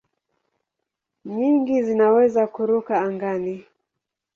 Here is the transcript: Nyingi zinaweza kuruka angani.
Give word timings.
Nyingi 1.31 1.75
zinaweza 1.85 2.41
kuruka 2.53 2.93
angani. 3.05 3.55